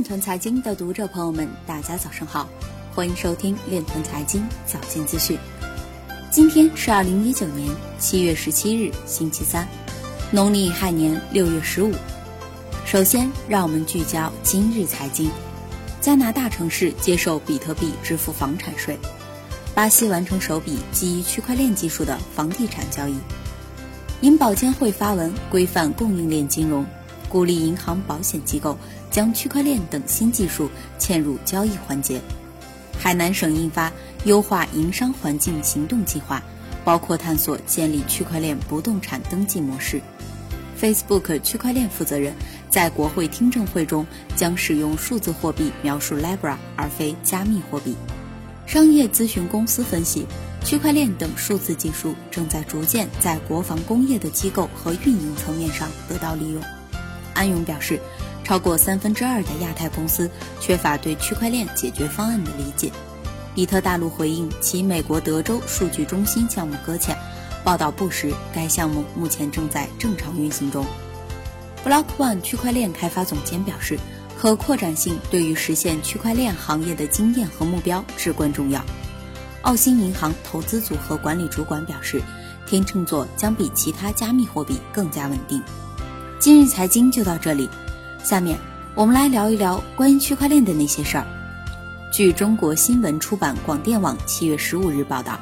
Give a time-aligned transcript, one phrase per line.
[0.00, 2.48] 链团财经的读者朋友们，大家早上好，
[2.94, 5.38] 欢迎收听链团财经早间资讯。
[6.30, 7.68] 今天是二零一九年
[7.98, 9.68] 七月十七日，星期三，
[10.30, 11.92] 农历亥年六月十五。
[12.86, 15.30] 首先，让我们聚焦今日财经。
[16.00, 18.98] 加拿大城市接受比特币支付房产税。
[19.74, 23.18] 巴西完成首笔基于区块链技术的房地产交易。
[24.22, 26.86] 银保监会发文规范供应链金融，
[27.30, 28.76] 鼓励银行、保险机构
[29.10, 30.68] 将区块链等新技术
[30.98, 32.20] 嵌入交易环节。
[32.98, 33.90] 海南省印发
[34.24, 36.42] 优化营商环境行动计划，
[36.84, 40.02] 包括探索建立区块链不动产登记模式。
[40.78, 42.34] Facebook 区块链负责人
[42.68, 47.94] 在国会听证会中将使用数字货币描述 Libra 而非加密货币。
[48.66, 50.26] 商业咨询公司分析。
[50.62, 56.62] 区块链等数字技术正在逐渐在国防工业的机构和运营层面上得到利用。
[57.34, 58.00] 安永表示，
[58.44, 60.30] 超过三分之二的亚太公司
[60.60, 62.90] 缺乏对区块链解决方案的理解。
[63.54, 67.16] 比特大陆回应其美国德州数据中心项目搁浅，
[67.64, 70.86] 报道不实，该项目目前正在正常运行中。
[71.84, 73.98] Block One 区块链开发总监表示，
[74.38, 78.84] 可扩展性对于实现区块链行业的经验和目标至关重要。
[79.62, 82.22] 澳新银行投资组合管理主管表示，
[82.66, 85.62] 天秤座将比其他加密货币更加稳定。
[86.40, 87.68] 今日财经就到这里，
[88.24, 88.58] 下面
[88.94, 91.26] 我们来聊一聊关于区块链的那些事儿。
[92.10, 95.38] 据中国新闻出版广电网七月十五日报道，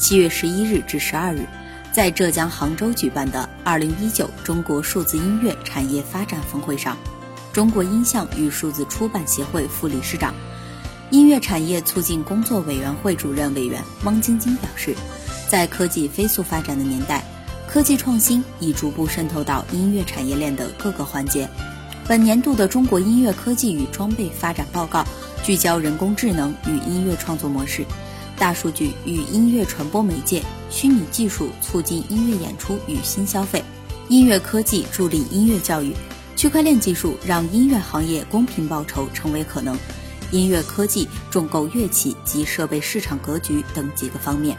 [0.00, 1.46] 七月十一日至十二日，
[1.92, 6.96] 在浙江杭州举办的二零一九中国数字音乐产业发展峰会上，
[7.52, 10.34] 中国音像与数字出版协会副理事长。
[11.10, 14.96] 音乐产业促进工作委员会主任委员汪晶晶表示，
[15.48, 17.22] 在科技飞速发展的年代，
[17.72, 21.48] 科技创新已逐步渗透到音乐产业链的各个环节。
[22.06, 25.02] 本年度的中国音乐科技与装备发展报告
[25.42, 27.82] 聚焦人工智能与音乐创作模式、
[28.36, 33.64] 大数据与音乐传播媒介、虚拟技术促进音乐演出与新消费、
[34.10, 35.94] 音乐科技助力音乐教育、
[36.36, 39.74] 区块链技术让音乐行业公平报酬成为可能。
[40.30, 44.58] 音乐科技、重构乐器及设备市场格局等几个方面。